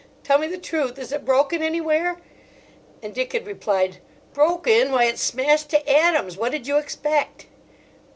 Tell 0.23 0.39
me 0.39 0.47
the 0.47 0.57
truth. 0.57 0.97
Is 0.97 1.11
it 1.11 1.23
broken 1.25 1.61
anywhere?" 1.61 2.17
and 3.03 3.13
Dick 3.13 3.33
had 3.33 3.45
replied: 3.45 3.99
"Broken! 4.33 4.91
why, 4.91 5.03
it's 5.03 5.21
smashed 5.21 5.69
to 5.69 5.87
atoms. 5.87 6.37
What 6.37 6.51
did 6.53 6.65
you 6.65 6.77
expect?" 6.77 7.45